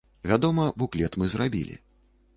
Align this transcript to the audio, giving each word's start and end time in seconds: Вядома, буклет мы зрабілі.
Вядома, 0.29 0.65
буклет 0.83 1.19
мы 1.21 1.29
зрабілі. 1.37 1.75